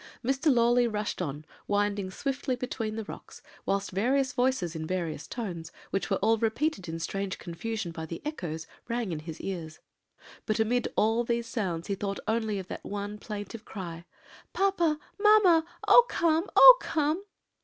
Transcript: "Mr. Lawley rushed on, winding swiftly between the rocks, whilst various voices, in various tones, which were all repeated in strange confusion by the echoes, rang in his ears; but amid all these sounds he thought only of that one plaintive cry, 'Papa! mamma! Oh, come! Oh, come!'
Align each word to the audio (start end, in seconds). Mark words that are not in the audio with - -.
"Mr. 0.25 0.51
Lawley 0.51 0.87
rushed 0.87 1.21
on, 1.21 1.45
winding 1.67 2.09
swiftly 2.09 2.55
between 2.55 2.95
the 2.95 3.03
rocks, 3.03 3.43
whilst 3.67 3.91
various 3.91 4.33
voices, 4.33 4.75
in 4.75 4.87
various 4.87 5.27
tones, 5.27 5.71
which 5.91 6.09
were 6.09 6.17
all 6.23 6.39
repeated 6.39 6.89
in 6.89 6.97
strange 6.97 7.37
confusion 7.37 7.91
by 7.91 8.03
the 8.03 8.19
echoes, 8.25 8.65
rang 8.87 9.11
in 9.11 9.19
his 9.19 9.39
ears; 9.41 9.77
but 10.47 10.59
amid 10.59 10.87
all 10.95 11.23
these 11.23 11.45
sounds 11.45 11.85
he 11.85 11.93
thought 11.93 12.19
only 12.27 12.57
of 12.57 12.67
that 12.67 12.83
one 12.83 13.19
plaintive 13.19 13.63
cry, 13.63 14.03
'Papa! 14.53 14.97
mamma! 15.19 15.63
Oh, 15.87 16.03
come! 16.09 16.49
Oh, 16.55 16.77
come!' 16.81 17.23